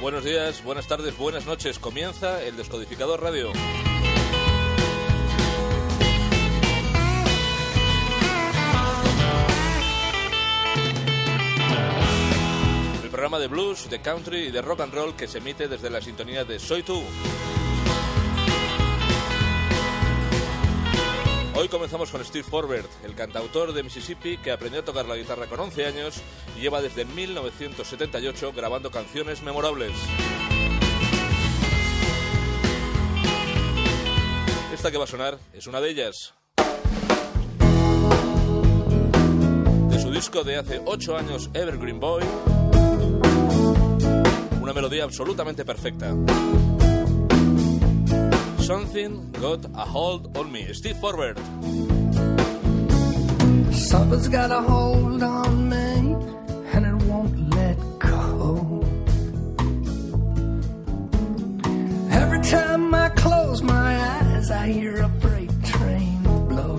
Buenos 0.00 0.24
días, 0.24 0.62
buenas 0.62 0.86
tardes, 0.86 1.16
buenas 1.16 1.46
noches. 1.46 1.80
Comienza 1.80 2.42
el 2.44 2.56
Descodificador 2.56 3.20
Radio. 3.20 3.52
Programa 13.20 13.38
de 13.38 13.48
blues, 13.48 13.90
de 13.90 14.00
country 14.00 14.46
y 14.46 14.50
de 14.50 14.62
rock 14.62 14.80
and 14.80 14.94
roll 14.94 15.14
que 15.14 15.28
se 15.28 15.36
emite 15.36 15.68
desde 15.68 15.90
la 15.90 16.00
sintonía 16.00 16.42
de 16.42 16.58
Soy 16.58 16.82
Tú. 16.82 17.02
Hoy 21.54 21.68
comenzamos 21.68 22.10
con 22.10 22.24
Steve 22.24 22.44
Forbert, 22.44 22.88
el 23.04 23.14
cantautor 23.14 23.74
de 23.74 23.82
Mississippi 23.82 24.38
que 24.38 24.50
aprendió 24.50 24.80
a 24.80 24.84
tocar 24.86 25.04
la 25.04 25.16
guitarra 25.16 25.48
con 25.48 25.60
11 25.60 25.84
años 25.84 26.22
y 26.56 26.62
lleva 26.62 26.80
desde 26.80 27.04
1978 27.04 28.54
grabando 28.56 28.90
canciones 28.90 29.42
memorables. 29.42 29.92
Esta 34.72 34.90
que 34.90 34.96
va 34.96 35.04
a 35.04 35.06
sonar 35.06 35.38
es 35.52 35.66
una 35.66 35.82
de 35.82 35.90
ellas. 35.90 36.32
De 39.90 40.00
su 40.00 40.10
disco 40.10 40.42
de 40.42 40.56
hace 40.56 40.80
8 40.86 41.18
años, 41.18 41.50
Evergreen 41.52 42.00
Boy, 42.00 42.24
una 44.70 44.82
melodía 44.82 45.02
absolutamente 45.02 45.64
perfecta. 45.64 46.14
Something 48.58 49.32
Got 49.32 49.66
a 49.74 49.84
Hold 49.84 50.36
on 50.36 50.52
Me. 50.52 50.72
Steve 50.72 50.96
Forbert. 51.00 51.38
Something's 53.72 54.28
got 54.28 54.52
a 54.52 54.60
hold 54.60 55.22
on 55.22 55.68
me 55.68 56.14
and 56.72 56.86
it 56.86 57.02
won't 57.08 57.50
let 57.56 57.76
go. 57.98 58.84
Every 62.12 62.40
time 62.42 62.94
I 62.94 63.08
close 63.08 63.62
my 63.62 63.98
eyes, 63.98 64.50
I 64.52 64.68
hear 64.68 64.98
a 64.98 65.08
freight 65.20 65.50
train 65.64 66.22
blow. 66.48 66.76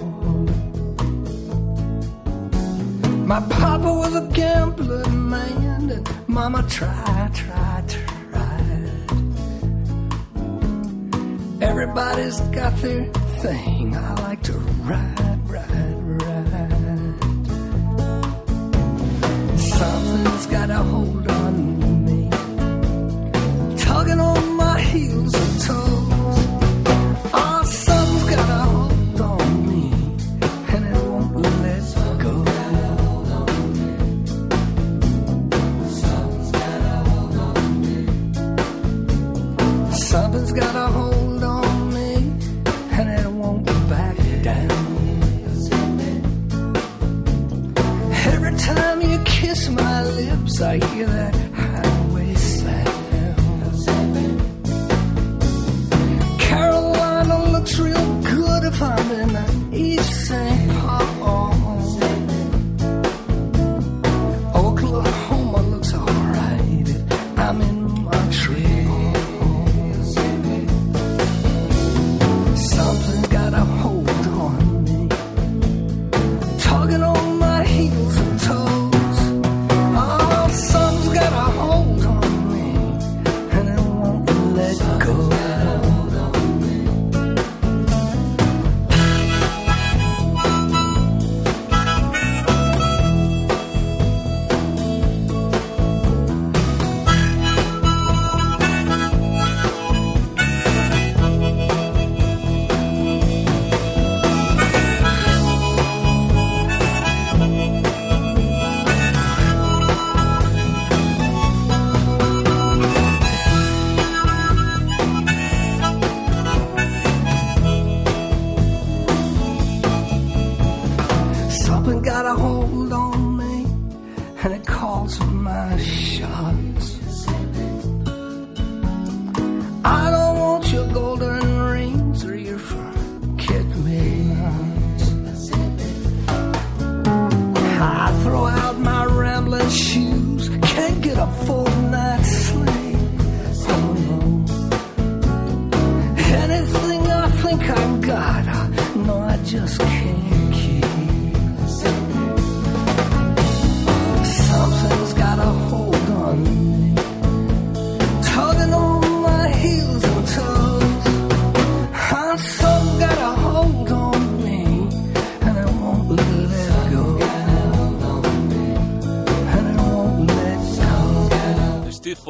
My 3.25 3.41
papa 3.49 3.91
was 3.93 4.15
a 4.15 4.25
gambling 4.31 5.29
man, 5.29 5.89
and 5.89 6.27
mama 6.27 6.63
tried, 6.69 7.10
Everybody's 12.01 12.39
got 12.49 12.75
their 12.77 13.05
thing. 13.41 13.95
I 13.95 14.21
like 14.23 14.41
to 14.43 14.53
ride, 14.53 15.49
ride, 15.49 15.69
ride. 16.19 17.19
Something's 19.59 20.45
got 20.47 20.69
a 20.71 20.77
hold 20.77 21.27
on 21.27 22.05
me, 22.05 22.27
tugging 23.77 24.19
on 24.19 24.57
my 24.57 24.79
heels 24.81 25.35
and 25.35 25.61
toes. 25.61 26.00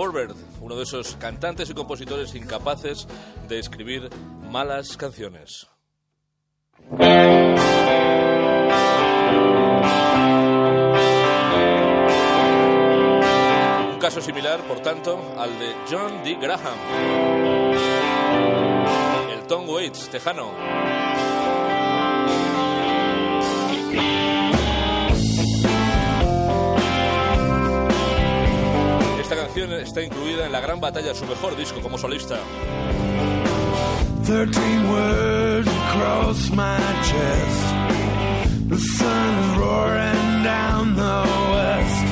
Forbert, 0.02 0.36
uno 0.62 0.76
de 0.76 0.82
esos 0.82 1.16
cantantes 1.18 1.70
y 1.70 1.76
compositores 1.76 2.34
incapaces 2.34 3.08
de 3.48 3.60
escribir 3.60 4.10
malas 4.50 4.98
canciones. 4.98 5.68
Un 6.90 6.98
caso 14.00 14.22
similar, 14.22 14.60
por 14.62 14.80
tanto, 14.80 15.20
al 15.38 15.60
de 15.60 15.76
John 15.88 16.24
D. 16.24 16.34
Graham, 16.42 16.80
el 19.32 19.46
Tom 19.46 19.70
Waits 19.70 20.10
tejano. 20.10 20.91
Está 29.80 30.02
incluida 30.02 30.46
en 30.46 30.52
la 30.52 30.60
gran 30.60 30.80
batalla 30.80 31.14
su 31.14 31.26
mejor 31.26 31.56
disco 31.56 31.82
como 31.82 31.98
solista. 31.98 32.40
Thirteen 34.26 34.90
words 34.90 35.68
across 35.68 36.50
my 36.52 36.78
chest. 37.04 37.62
The 38.70 38.78
sun 38.78 39.40
is 39.40 39.58
roaring 39.58 40.44
down 40.44 40.96
the 40.96 41.24
west. 41.54 42.06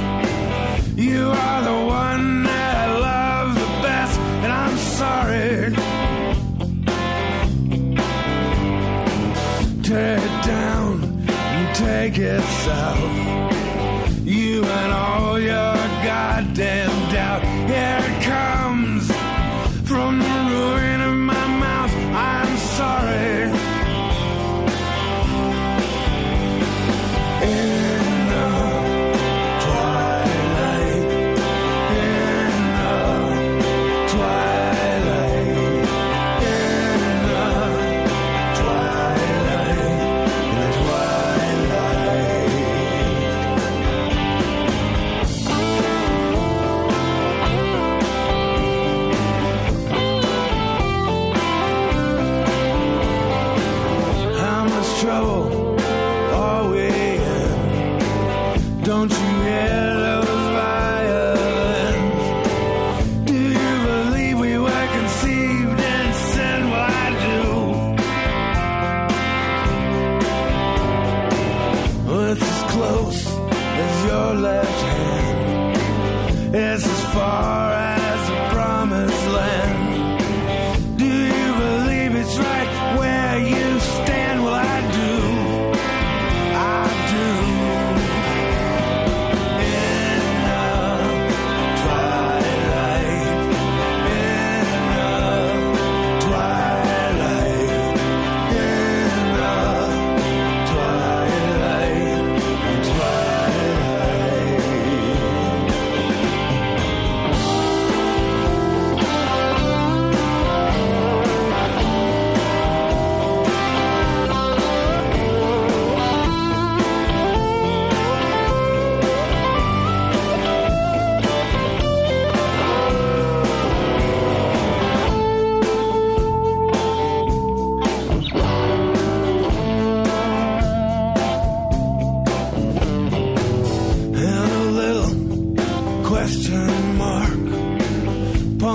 You 0.97 1.29
are 1.29 1.61
the 1.63 1.85
one 1.85 2.43
that 2.43 2.75
I 2.75 2.87
love 2.99 3.55
the 3.55 3.69
best, 3.81 4.19
and 4.43 4.51
I'm 4.51 4.77
sorry. 4.77 5.73
Tear 9.83 10.17
it 10.17 10.45
down 10.45 11.03
and 11.29 11.75
take 11.75 12.17
it 12.17 12.41
south. 12.65 13.58
Goddamn 16.39 17.11
doubt. 17.11 17.43
Here 17.43 17.99
it 17.99 18.23
comes 18.23 19.11
from 19.87 20.19
the 20.19 20.48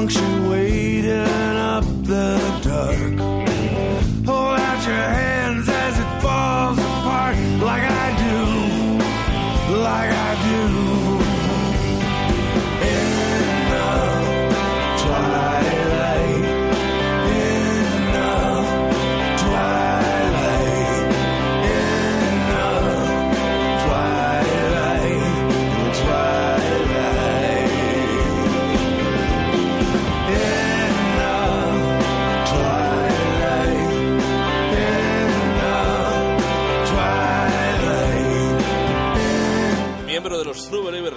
function. 0.06 0.33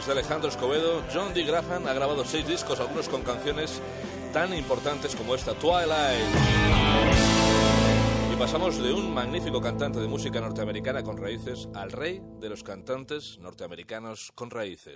De 0.07 0.13
Alejandro 0.13 0.49
Escobedo, 0.49 1.03
John 1.13 1.33
D. 1.33 1.43
Graham 1.43 1.85
ha 1.85 1.93
grabado 1.93 2.23
seis 2.23 2.47
discos, 2.47 2.79
algunos 2.79 3.09
con 3.09 3.23
canciones 3.23 3.81
tan 4.31 4.53
importantes 4.53 5.15
como 5.15 5.35
esta, 5.35 5.53
Twilight. 5.53 6.23
Y 8.31 8.35
pasamos 8.37 8.81
de 8.81 8.93
un 8.93 9.13
magnífico 9.13 9.59
cantante 9.59 9.99
de 9.99 10.07
música 10.07 10.39
norteamericana 10.39 11.03
con 11.03 11.17
raíces 11.17 11.67
al 11.75 11.91
rey 11.91 12.21
de 12.39 12.47
los 12.47 12.63
cantantes 12.63 13.37
norteamericanos 13.39 14.31
con 14.33 14.49
raíces. 14.49 14.95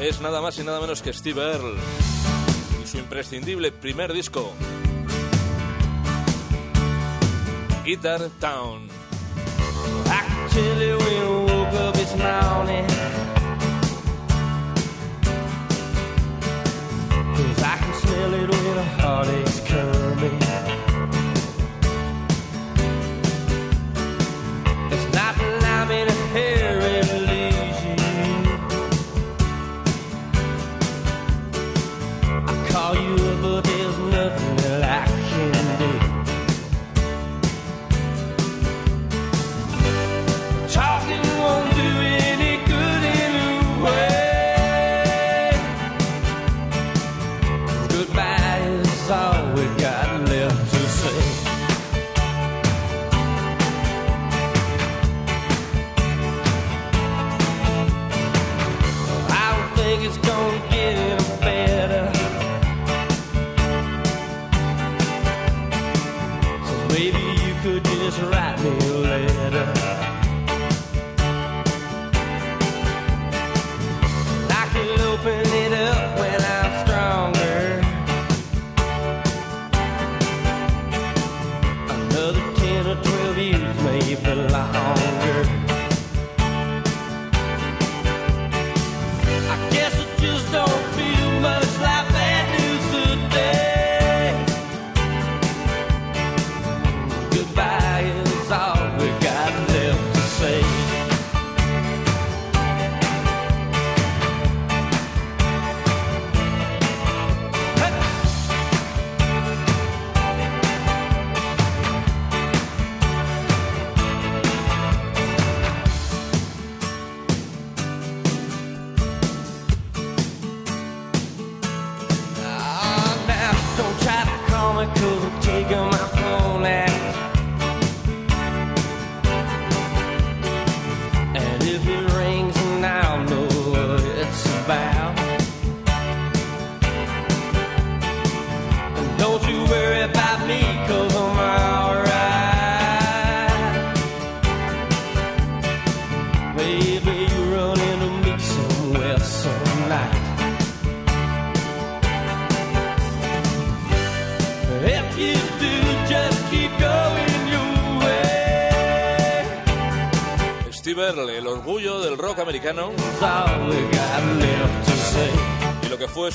Es 0.00 0.20
nada 0.22 0.40
más 0.40 0.58
y 0.58 0.64
nada 0.64 0.80
menos 0.80 1.02
que 1.02 1.12
Steve 1.12 1.42
Earle 1.42 1.78
y 2.82 2.86
su 2.86 2.96
imprescindible 2.96 3.72
primer 3.72 4.14
disco, 4.14 4.54
Guitar 7.90 8.30
Town. 8.40 8.88
You 10.54 10.96
when 10.96 11.22
I 11.22 11.44
woke 11.48 11.74
up 11.74 11.94
this 11.94 12.12
morning. 12.16 12.86
Cause 17.34 17.62
I 17.64 17.76
can 17.78 17.94
smell 17.94 18.34
it 18.34 18.48
when 18.48 18.78
a 18.78 18.84
heartache's 19.00 19.60
coming. 19.66 20.39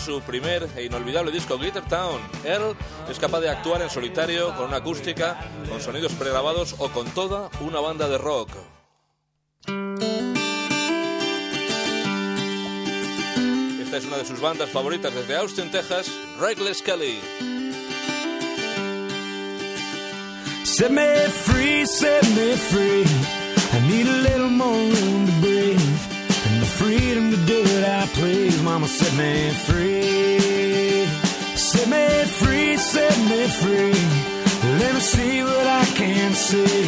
Su 0.05 0.21
primer 0.21 0.69
e 0.77 0.83
inolvidable 0.83 1.31
disco 1.31 1.57
Glitter 1.57 1.83
Town. 1.83 2.21
Earl 2.43 2.75
es 3.09 3.17
capaz 3.17 3.39
de 3.39 3.50
actuar 3.50 3.81
en 3.81 3.89
solitario, 3.89 4.55
con 4.55 4.67
una 4.67 4.77
acústica, 4.77 5.35
con 5.67 5.81
sonidos 5.81 6.12
pregrabados 6.13 6.75
o 6.77 6.89
con 6.89 7.07
toda 7.07 7.50
una 7.62 7.79
banda 7.79 8.07
de 8.07 8.19
rock. 8.19 8.50
Esta 13.81 13.97
es 13.97 14.05
una 14.05 14.17
de 14.17 14.25
sus 14.25 14.39
bandas 14.39 14.69
favoritas 14.69 15.12
desde 15.15 15.38
Austin, 15.38 15.71
Texas, 15.71 16.12
Reckless 16.39 16.83
Kelly. 16.83 17.19
Set 20.63 20.91
me 20.91 21.15
free, 21.45 21.85
set 21.88 22.24
me 22.35 22.55
free. 22.55 23.05
I 23.74 23.79
need 23.88 24.07
a 24.07 24.21
little 24.21 24.50
more 24.50 24.91
to 25.25 25.31
breathe. 25.41 25.75
Freedom 26.85 27.31
to 27.31 27.37
do 27.47 27.63
what 27.63 27.83
I 27.83 28.05
please. 28.13 28.61
Mama, 28.61 28.87
set 28.87 29.11
me 29.17 29.49
free. 29.65 31.07
Set 31.57 31.87
me 31.89 32.25
free, 32.39 32.77
set 32.77 33.17
me 33.31 33.47
free. 33.47 33.97
Let 34.79 34.93
me 34.93 34.99
see 34.99 35.41
what 35.41 35.65
I 35.65 35.83
can 35.99 36.33
see. 36.33 36.83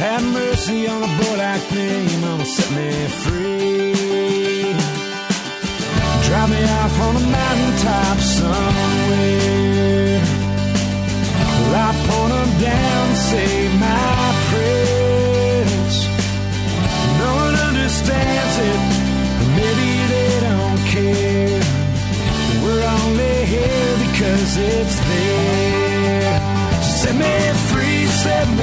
Have 0.00 0.24
mercy 0.32 0.88
on 0.88 1.02
a 1.02 1.10
boy 1.18 1.36
like 1.36 1.70
me. 1.70 2.16
Mama, 2.22 2.46
set 2.46 2.70
me 2.78 2.90
free. 3.24 4.72
Drop 6.26 6.48
me 6.48 6.62
off 6.80 7.00
on 7.06 7.16
a 7.16 7.24
mountaintop 7.36 8.18
somewhere. 8.38 10.20
Well, 11.60 11.74
I 11.76 11.92
point 12.08 12.52
down, 12.58 13.16
say 13.16 13.61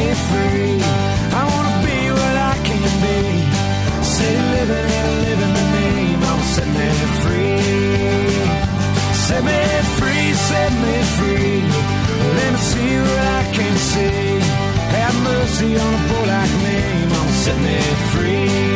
mercy 0.10 0.50
on 1.86 1.94
a 1.94 1.98
boy 2.10 2.24
like 2.36 2.64
me. 5.44 5.96
Mama, 6.32 6.44
set 6.54 6.68
me 6.68 6.90
free. 7.22 9.14
Set 9.26 9.44
me 9.44 9.62
free. 9.98 10.34
Set 10.48 10.72
me 10.84 10.96
free. 11.16 11.62
Let 12.38 12.52
me 12.54 12.60
see 12.70 12.94
what 13.06 13.26
i 13.38 13.44
can 13.56 13.76
see 13.90 14.40
have 14.96 15.18
the 15.24 15.38
vision 15.56 15.94
for 16.08 16.26
a 16.26 16.48
name 16.64 17.12
and 17.22 17.60
be 17.66 17.80
free. 18.12 18.69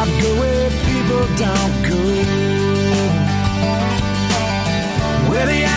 I'd 0.00 0.22
go 0.22 0.30
where 0.38 0.70
people 0.86 1.26
don't 1.34 1.82
go. 1.82 1.98
Where 5.28 5.46
the 5.46 5.67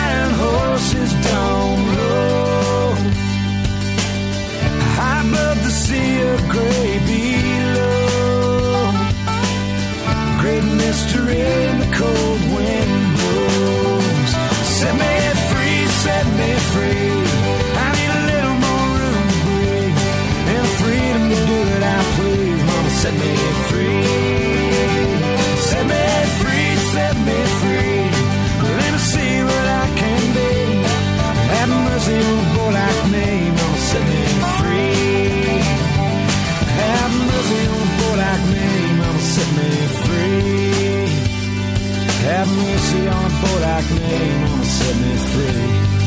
mercy 42.56 43.08
on 43.08 43.24
a 43.24 43.32
boy 43.40 43.58
like 43.60 43.90
me. 43.90 44.18
Mama, 44.40 44.64
set 44.64 44.96
me 45.02 45.12
free. 45.30 46.01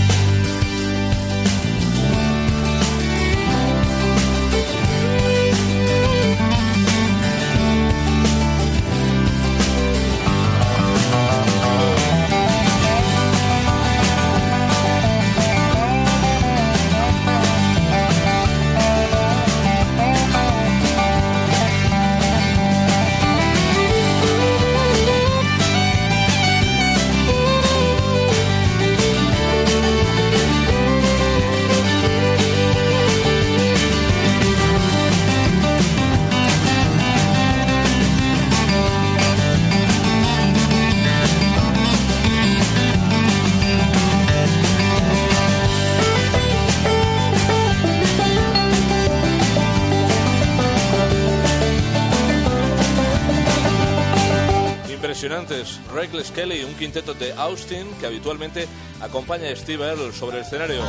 Impresionantes, 55.25 55.79
Reckless 55.91 56.29
Kelly, 56.29 56.63
un 56.63 56.75
quinteto 56.75 57.15
de 57.15 57.33
Austin 57.33 57.87
que 57.99 58.05
habitualmente 58.05 58.67
acompaña 59.01 59.49
a 59.49 59.55
Steve 59.55 59.83
Earle 59.83 60.13
sobre 60.13 60.37
el 60.37 60.43
escenario. 60.43 60.83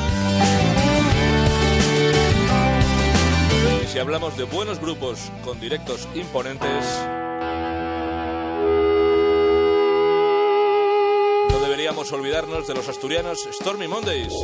Y 3.82 3.86
si 3.86 3.98
hablamos 3.98 4.36
de 4.36 4.44
buenos 4.44 4.78
grupos 4.78 5.32
con 5.42 5.58
directos 5.58 6.06
imponentes, 6.14 6.84
no 11.50 11.58
deberíamos 11.62 12.12
olvidarnos 12.12 12.68
de 12.68 12.74
los 12.74 12.90
asturianos 12.90 13.48
Stormy 13.54 13.88
Mondays. 13.88 14.34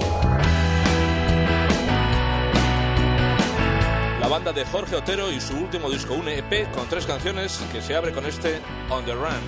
banda 4.33 4.51
de 4.51 4.65
Jorge 4.65 4.97
Otero 4.97 5.31
y 5.31 5.39
su 5.43 5.55
último 5.55 5.91
disco, 5.91 6.15
un 6.15 6.27
EP 6.27 6.67
con 6.73 6.89
tres 6.89 7.05
canciones 7.05 7.61
que 7.71 7.83
se 7.83 7.95
abre 7.95 8.13
con 8.13 8.25
este 8.25 8.63
On 8.89 9.05
the 9.05 9.13
Run. 9.13 9.43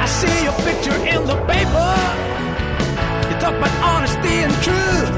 I 0.00 0.06
see 0.06 0.44
your 0.44 0.54
picture 0.62 0.94
in 1.08 1.26
the 1.26 1.34
paper. 1.48 1.94
You 3.28 3.36
talk 3.40 3.54
about 3.54 3.74
honesty 3.82 4.44
and 4.44 4.54
truth. 4.62 5.10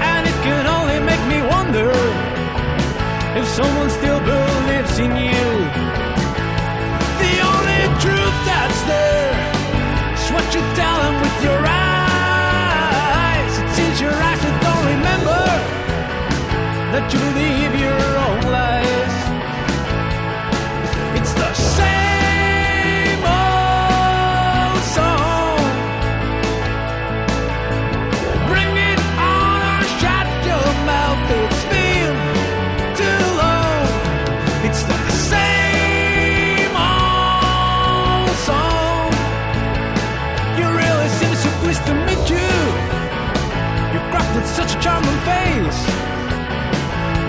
And 0.00 0.26
it 0.26 0.38
can 0.42 0.66
only 0.66 0.98
make 1.00 1.20
me 1.28 1.42
wonder 1.46 1.90
if 3.36 3.46
someone 3.48 3.90
still 3.90 4.20
believes 4.20 4.98
in 4.98 5.14
you. 5.14 5.41
Julie. 17.08 17.61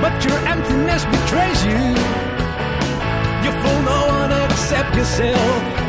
but 0.04 0.26
your 0.26 0.38
emptiness 0.50 1.06
betrays 1.06 1.64
you. 1.64 1.80
You 3.44 3.52
fool 3.62 3.82
no 3.84 4.00
one 4.08 4.32
except 4.52 4.94
yourself. 4.98 5.83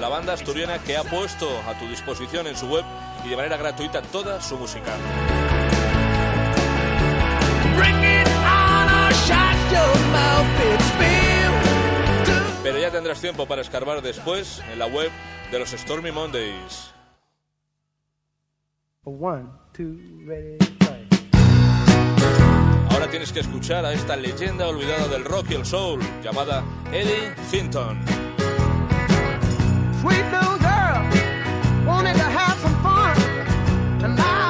La 0.00 0.08
banda 0.08 0.32
asturiana 0.32 0.78
que 0.78 0.96
ha 0.96 1.04
puesto 1.04 1.48
a 1.68 1.78
tu 1.78 1.86
disposición 1.86 2.46
en 2.46 2.56
su 2.56 2.66
web 2.66 2.84
y 3.24 3.28
de 3.28 3.36
manera 3.36 3.56
gratuita 3.56 4.02
toda 4.02 4.40
su 4.40 4.56
música. 4.56 4.92
Pero 12.62 12.78
ya 12.78 12.90
tendrás 12.90 13.20
tiempo 13.20 13.46
para 13.46 13.60
escarbar 13.60 14.00
después 14.02 14.62
en 14.72 14.78
la 14.78 14.86
web 14.86 15.10
de 15.52 15.58
los 15.58 15.70
Stormy 15.70 16.12
Mondays. 16.12 16.92
Ahora 22.90 23.10
tienes 23.10 23.32
que 23.32 23.40
escuchar 23.40 23.84
a 23.84 23.92
esta 23.92 24.16
leyenda 24.16 24.66
olvidada 24.66 25.08
del 25.08 25.24
rock 25.24 25.50
y 25.50 25.54
el 25.54 25.66
soul 25.66 26.00
llamada 26.22 26.64
Eddie 26.90 27.34
Hinton. 27.52 28.33
sweet 30.04 30.24
little 30.30 30.58
girl 30.58 31.02
wanted 31.86 32.12
to 32.12 32.28
have 32.38 32.58
some 32.58 32.76
fun. 32.82 33.16
And 34.04 34.20
I 34.20 34.43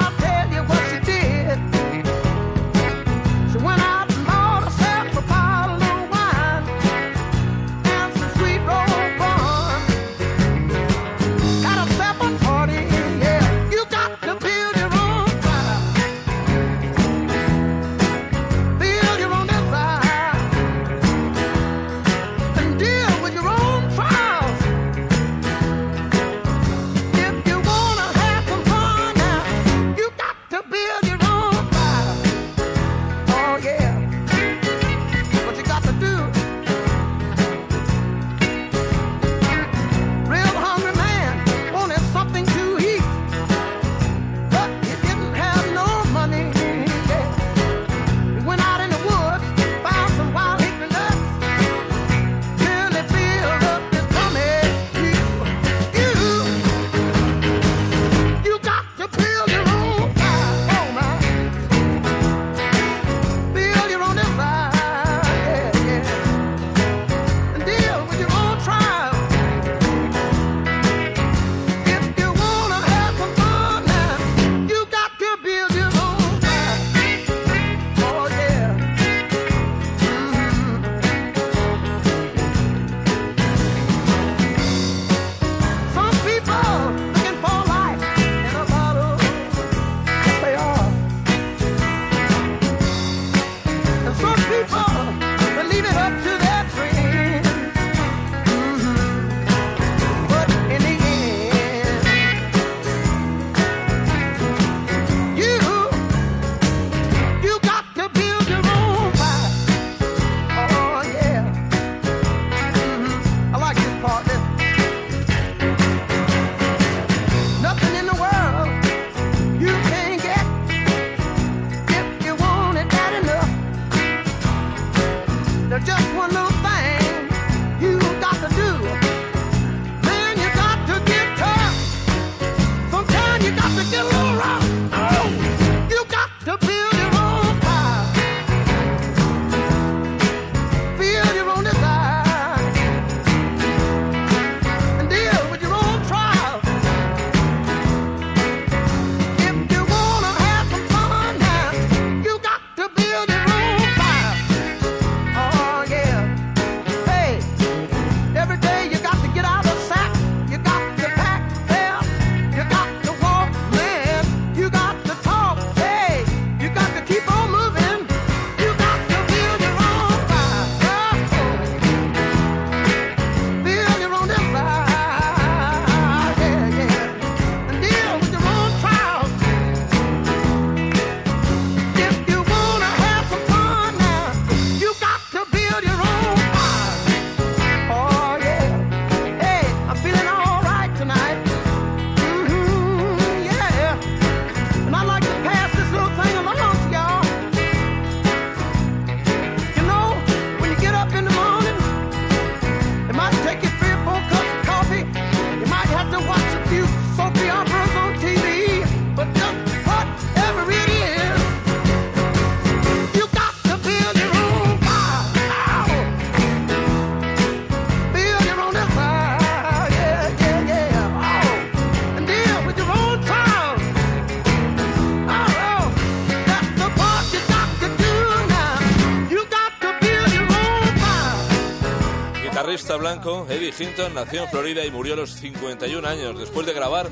guitarrista 232.75 232.97
blanco, 232.97 233.47
Eddie 233.49 233.73
Hinton, 233.79 234.15
nació 234.15 234.43
en 234.43 234.49
Florida 234.49 234.85
y 234.85 234.91
murió 234.91 235.15
a 235.15 235.19
los 235.19 235.31
51 235.35 236.09
años 236.09 236.37
después 236.37 236.67
de 236.67 236.73
grabar 236.73 237.07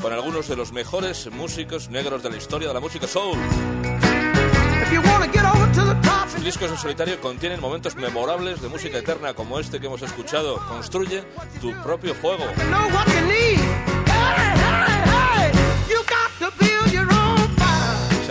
con 0.00 0.12
algunos 0.12 0.46
de 0.46 0.54
los 0.54 0.70
mejores 0.70 1.28
músicos 1.32 1.88
negros 1.90 2.22
de 2.22 2.30
la 2.30 2.36
historia 2.36 2.68
de 2.68 2.74
la 2.74 2.78
música 2.78 3.08
soul. 3.08 3.36
Sus 6.32 6.44
discos 6.44 6.70
en 6.70 6.76
solitario 6.76 7.20
contienen 7.20 7.60
momentos 7.60 7.96
memorables 7.96 8.62
de 8.62 8.68
música 8.68 8.98
eterna 8.98 9.34
como 9.34 9.58
este 9.58 9.80
que 9.80 9.86
hemos 9.86 10.02
escuchado. 10.02 10.64
Construye 10.68 11.24
tu 11.60 11.72
propio 11.82 12.14
fuego. 12.14 12.44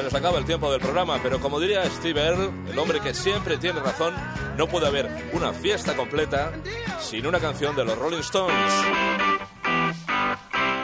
Nos 0.07 0.15
acaba 0.15 0.37
el 0.37 0.45
tiempo 0.45 0.71
del 0.71 0.79
programa, 0.79 1.19
pero 1.21 1.41
como 1.41 1.59
diría 1.59 1.83
Steve 1.89 2.21
Earle, 2.21 2.49
el 2.71 2.79
hombre 2.79 3.01
que 3.01 3.13
siempre 3.13 3.57
tiene 3.57 3.81
razón, 3.81 4.13
no 4.55 4.65
puede 4.65 4.87
haber 4.87 5.29
una 5.33 5.51
fiesta 5.51 5.97
completa 5.97 6.53
sin 7.01 7.27
una 7.27 7.41
canción 7.41 7.75
de 7.75 7.83
los 7.83 7.97
Rolling 7.97 8.19
Stones. 8.19 8.73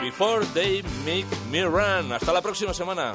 Before 0.02 0.44
They 0.52 0.82
Make 1.06 1.24
Me 1.50 1.62
Run. 1.62 2.12
Hasta 2.12 2.34
la 2.34 2.42
próxima 2.42 2.74
semana. 2.74 3.12